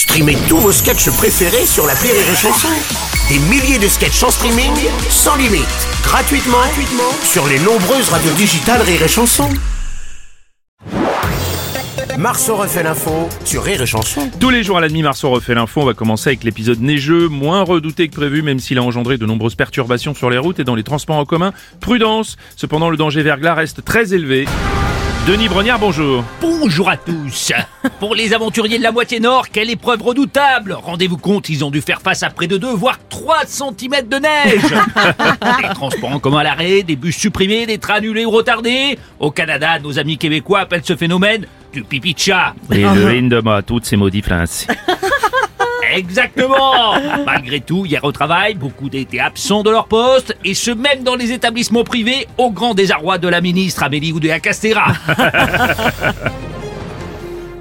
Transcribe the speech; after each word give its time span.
Streamez 0.00 0.38
tous 0.48 0.56
vos 0.56 0.72
sketchs 0.72 1.10
préférés 1.10 1.66
sur 1.66 1.86
la 1.86 1.92
Rire 1.92 2.14
et 2.14 2.34
Chanson. 2.34 2.68
Des 3.28 3.38
milliers 3.50 3.78
de 3.78 3.86
sketchs 3.86 4.22
en 4.22 4.30
streaming, 4.30 4.72
sans 5.10 5.36
limite, 5.36 5.66
gratuitement, 6.02 6.56
gratuitement 6.56 7.12
sur 7.22 7.46
les 7.46 7.58
nombreuses 7.58 8.08
radios 8.08 8.32
digitales 8.32 8.80
Rire 8.80 9.02
et 9.02 9.08
Chanson. 9.08 9.50
Marceau 12.16 12.56
refait 12.56 12.82
l'info 12.82 13.28
sur 13.44 13.62
Rire 13.62 13.82
et 13.82 13.86
Chanson. 13.86 14.30
Tous 14.40 14.48
les 14.48 14.62
jours 14.62 14.78
à 14.78 14.80
la 14.80 14.88
demi, 14.88 15.02
Marceau 15.02 15.28
refait 15.28 15.54
l'info. 15.54 15.82
On 15.82 15.84
va 15.84 15.92
commencer 15.92 16.30
avec 16.30 16.44
l'épisode 16.44 16.80
neigeux, 16.80 17.28
moins 17.28 17.62
redouté 17.62 18.08
que 18.08 18.14
prévu, 18.14 18.40
même 18.40 18.58
s'il 18.58 18.78
a 18.78 18.82
engendré 18.82 19.18
de 19.18 19.26
nombreuses 19.26 19.54
perturbations 19.54 20.14
sur 20.14 20.30
les 20.30 20.38
routes 20.38 20.60
et 20.60 20.64
dans 20.64 20.76
les 20.76 20.82
transports 20.82 21.18
en 21.18 21.26
commun. 21.26 21.52
Prudence 21.80 22.38
Cependant, 22.56 22.88
le 22.88 22.96
danger 22.96 23.22
verglas 23.22 23.52
reste 23.52 23.84
très 23.84 24.14
élevé. 24.14 24.46
Denis 25.26 25.48
Brognard, 25.48 25.78
bonjour. 25.78 26.24
Bonjour 26.40 26.88
à 26.88 26.96
tous. 26.96 27.52
Pour 28.00 28.14
les 28.14 28.32
aventuriers 28.32 28.78
de 28.78 28.82
la 28.82 28.90
moitié 28.90 29.20
nord, 29.20 29.50
quelle 29.50 29.68
épreuve 29.68 30.00
redoutable 30.02 30.72
Rendez-vous 30.72 31.18
compte, 31.18 31.50
ils 31.50 31.62
ont 31.62 31.70
dû 31.70 31.82
faire 31.82 32.00
face 32.00 32.22
à 32.22 32.30
près 32.30 32.46
de 32.46 32.56
2 32.56 32.68
voire 32.72 32.98
3 33.10 33.40
cm 33.46 34.08
de 34.08 34.16
neige 34.16 34.62
Des 35.62 35.74
transports 35.74 36.12
en 36.12 36.18
commun 36.18 36.38
à 36.38 36.44
l'arrêt, 36.44 36.82
des 36.82 36.96
bus 36.96 37.16
supprimés, 37.16 37.66
des 37.66 37.76
trains 37.78 37.96
annulés 37.96 38.24
ou 38.24 38.30
retardés. 38.30 38.98
Au 39.18 39.30
Canada, 39.30 39.78
nos 39.78 39.98
amis 39.98 40.16
québécois 40.16 40.60
appellent 40.60 40.84
ce 40.84 40.96
phénomène 40.96 41.46
du 41.72 41.84
pipi 41.84 42.14
de 42.14 42.18
chat. 42.18 42.54
Et 42.72 42.78
le 42.82 43.08
in 43.08 43.28
de 43.28 43.40
moi, 43.40 43.62
toutes 43.62 43.84
ces 43.84 43.96
maudites 43.96 44.24
France. 44.24 44.66
Exactement 45.92 46.94
Malgré 47.26 47.60
tout, 47.60 47.86
hier 47.86 48.02
au 48.04 48.12
travail, 48.12 48.54
beaucoup 48.54 48.88
étaient 48.92 49.18
absents 49.18 49.62
de 49.62 49.70
leur 49.70 49.86
poste, 49.86 50.36
et 50.44 50.54
ce 50.54 50.70
même 50.70 51.02
dans 51.02 51.16
les 51.16 51.32
établissements 51.32 51.84
privés, 51.84 52.26
au 52.38 52.50
grand 52.50 52.74
désarroi 52.74 53.18
de 53.18 53.28
la 53.28 53.40
ministre 53.40 53.82
Amélie 53.82 54.12
Oudéa-Castéra. 54.12 54.92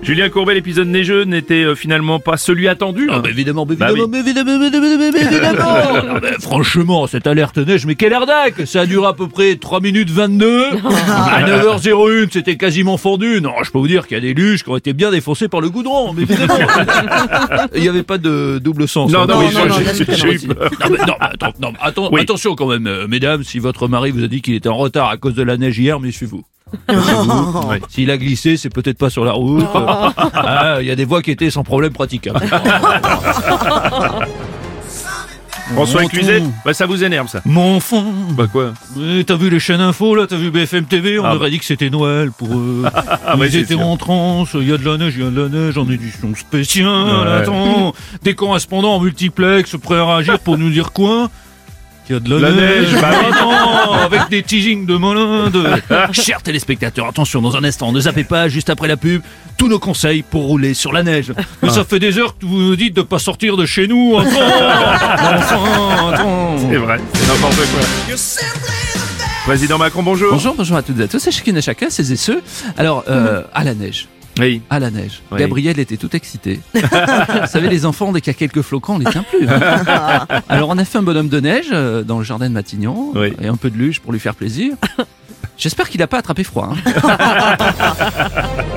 Julien 0.00 0.30
Courbet, 0.30 0.54
l'épisode 0.54 0.88
neigeux 0.88 1.24
n'était 1.24 1.64
euh, 1.64 1.74
finalement 1.74 2.18
pas 2.20 2.36
celui 2.38 2.66
attendu. 2.68 3.08
Ah, 3.10 3.16
hein. 3.16 3.20
bah, 3.22 3.30
évidemment, 3.30 3.66
mais 3.68 3.74
Bah 3.76 3.90
évidemment, 3.90 4.08
oui. 4.10 4.10
mais 4.12 4.20
évidemment, 4.20 4.58
mais 4.58 4.66
évidemment, 4.68 4.96
mais 5.12 5.20
évidemment. 5.20 6.14
Non, 6.14 6.20
mais 6.22 6.32
franchement, 6.40 7.06
cette 7.06 7.26
alerte 7.26 7.58
neige, 7.58 7.84
mais 7.84 7.94
quelle 7.94 8.14
arnaque 8.14 8.66
Ça 8.66 8.82
a 8.82 8.86
duré 8.86 9.06
à 9.06 9.12
peu 9.12 9.28
près 9.28 9.56
3 9.56 9.80
minutes 9.80 10.08
22. 10.10 10.62
à 11.08 11.42
9h01, 11.42 12.28
c'était 12.32 12.56
quasiment 12.56 12.96
fondu. 12.96 13.40
Non, 13.42 13.52
je 13.62 13.70
peux 13.70 13.78
vous 13.78 13.88
dire 13.88 14.06
qu'il 14.06 14.14
y 14.16 14.18
a 14.18 14.22
des 14.22 14.32
luges 14.34 14.62
qui 14.62 14.70
ont 14.70 14.76
été 14.76 14.92
bien 14.94 15.10
défoncées 15.10 15.48
par 15.48 15.60
le 15.60 15.68
goudron, 15.68 16.14
mais 16.14 16.22
évidemment. 16.22 16.54
Il 17.74 17.82
n'y 17.82 17.88
avait 17.88 18.02
pas 18.04 18.18
de 18.18 18.58
double 18.62 18.88
sens. 18.88 19.10
Non, 19.12 19.22
hein. 19.22 19.26
non, 19.28 19.42
Non, 19.42 19.66
non, 19.66 19.74
j'ai- 19.92 20.04
non, 20.06 20.14
j'ai 20.14 20.32
eu 20.32 20.38
peur. 20.48 20.70
non, 20.80 20.90
mais, 20.90 20.98
non, 21.06 21.14
mais 21.20 21.26
attends, 21.32 21.52
non, 21.60 21.72
mais 21.72 21.78
attends- 21.82 22.08
Oui. 22.12 22.20
attention 22.22 22.54
quand 22.54 22.68
même, 22.68 22.86
euh, 22.86 23.06
mesdames, 23.08 23.42
si 23.42 23.58
votre 23.58 23.88
mari 23.88 24.10
vous 24.12 24.24
a 24.24 24.28
dit 24.28 24.40
qu'il 24.42 24.54
était 24.54 24.68
en 24.70 24.76
retard 24.76 25.10
à 25.10 25.16
cause 25.18 25.34
de 25.34 25.42
la 25.42 25.56
neige 25.58 25.78
hier, 25.78 26.00
méfiez-vous. 26.00 26.44
Ouais. 27.68 27.80
S'il 27.88 28.10
a 28.10 28.16
glissé, 28.18 28.56
c'est 28.56 28.70
peut-être 28.70 28.98
pas 28.98 29.10
sur 29.10 29.24
la 29.24 29.32
route. 29.32 29.64
Ah, 30.34 30.78
Il 30.80 30.86
y 30.86 30.90
a 30.90 30.96
des 30.96 31.04
voies 31.04 31.22
qui 31.22 31.30
étaient 31.30 31.50
sans 31.50 31.64
problème 31.64 31.92
praticables. 31.92 32.40
François 35.74 36.00
Mon 36.02 36.08
Cluzet, 36.08 36.40
ton. 36.40 36.50
bah, 36.64 36.72
ça 36.72 36.86
vous 36.86 37.04
énerve 37.04 37.28
ça. 37.28 37.42
Mon 37.44 37.76
enfant, 37.76 38.02
Bah 38.30 38.46
quoi 38.50 38.72
T'as 39.26 39.36
vu 39.36 39.50
les 39.50 39.60
chaînes 39.60 39.82
info 39.82 40.14
là, 40.14 40.26
t'as 40.26 40.36
vu 40.36 40.50
BFM 40.50 40.86
TV, 40.86 41.18
on 41.18 41.24
Ah. 41.26 41.34
aurait 41.34 41.50
dit 41.50 41.58
que 41.58 41.64
c'était 41.66 41.90
Noël 41.90 42.30
pour 42.32 42.48
eux. 42.56 42.84
Ah 43.26 43.36
ouais, 43.36 43.48
Ils 43.48 43.52
c'est 43.52 43.58
étaient 43.60 43.74
sûr. 43.74 43.86
en 43.86 43.98
transe, 43.98 44.48
il 44.54 44.66
y 44.66 44.72
a 44.72 44.78
de 44.78 44.84
la 44.84 44.96
neige, 44.96 45.14
il 45.18 45.24
y 45.24 45.26
a 45.26 45.30
de 45.30 45.42
la 45.42 45.48
neige 45.50 45.76
en 45.76 45.86
édition 45.90 46.34
spéciale, 46.34 46.86
Ouais. 46.88 47.32
attends, 47.42 47.92
des 48.22 48.34
correspondants 48.34 48.94
en 48.94 49.00
multiplex 49.00 49.76
prêts 49.76 49.98
à 49.98 50.06
réagir 50.06 50.38
pour 50.38 50.56
nous 50.56 50.70
dire 50.70 50.90
quoi? 50.92 51.28
Qu'il 52.08 52.16
y 52.16 52.16
a 52.16 52.20
de 52.20 52.36
la, 52.36 52.48
La 52.48 52.56
neige, 52.56 52.92
bah 53.00 53.10
oui. 53.12 53.26
Attends, 53.30 53.92
avec 54.04 54.28
des 54.30 54.42
teasings 54.42 54.86
de 54.86 54.96
malins, 54.96 55.50
de... 55.50 55.64
Chers 56.12 56.42
téléspectateurs, 56.42 57.06
attention, 57.06 57.42
dans 57.42 57.56
un 57.56 57.64
instant, 57.64 57.92
ne 57.92 58.00
zappez 58.00 58.24
pas, 58.24 58.48
juste 58.48 58.70
après 58.70 58.88
la 58.88 58.96
pub, 58.96 59.22
tous 59.58 59.68
nos 59.68 59.78
conseils 59.78 60.22
pour 60.22 60.44
rouler 60.44 60.72
sur 60.72 60.92
la 60.92 61.02
neige. 61.02 61.32
Mais 61.62 61.68
ça 61.68 61.84
fait 61.84 61.98
des 61.98 62.18
heures 62.18 62.36
que 62.38 62.46
vous 62.46 62.58
nous 62.58 62.76
dites 62.76 62.96
de 62.96 63.02
pas 63.02 63.18
sortir 63.18 63.56
de 63.56 63.66
chez 63.66 63.86
nous, 63.86 64.18
attends, 64.18 64.30
enfin, 65.36 66.12
attends. 66.12 66.56
C'est 66.58 66.76
vrai, 66.76 66.98
c'est 67.12 67.28
n'importe 67.28 67.56
quoi. 67.56 68.16
Président 69.44 69.78
Macron, 69.78 70.02
bonjour. 70.02 70.32
Bonjour, 70.32 70.54
bonjour 70.56 70.76
à 70.76 70.82
toutes 70.82 70.98
et 71.00 71.04
à 71.04 71.08
tous, 71.08 71.18
c'est 71.18 71.30
chacune 71.30 71.56
et 71.56 71.62
chacun, 71.62 71.90
ces 71.90 72.12
et 72.12 72.16
ceux. 72.16 72.42
Alors, 72.78 73.04
euh, 73.08 73.42
à 73.54 73.64
la 73.64 73.74
neige, 73.74 74.08
Oui. 74.38 74.62
à 74.70 74.78
la 74.78 74.90
neige. 74.90 75.22
Oui. 75.30 75.38
Gabriel 75.38 75.78
était 75.78 75.96
tout 75.96 76.14
excité. 76.14 76.60
Vous 76.74 76.80
savez, 77.46 77.68
les 77.68 77.84
enfants, 77.86 78.12
dès 78.12 78.20
qu'il 78.20 78.32
y 78.32 78.36
a 78.36 78.38
quelques 78.38 78.62
flocons, 78.62 78.94
on 78.94 78.98
les 78.98 79.06
tient 79.06 79.24
plus. 79.24 79.48
hein. 79.48 80.26
Alors, 80.48 80.68
on 80.70 80.78
a 80.78 80.84
fait 80.84 80.98
un 80.98 81.02
bonhomme 81.02 81.28
de 81.28 81.40
neige 81.40 81.66
euh, 81.72 82.02
dans 82.02 82.18
le 82.18 82.24
jardin 82.24 82.48
de 82.48 82.54
Matignon, 82.54 83.12
Oui. 83.14 83.32
et 83.40 83.46
un 83.48 83.56
peu 83.56 83.70
de 83.70 83.76
luge 83.76 84.00
pour 84.00 84.12
lui 84.12 84.20
faire 84.20 84.34
plaisir. 84.34 84.74
J'espère 85.56 85.88
qu'il 85.90 86.00
n'a 86.00 86.06
pas 86.06 86.18
attrapé 86.18 86.44
froid. 86.44 86.72
hein. 86.86 87.56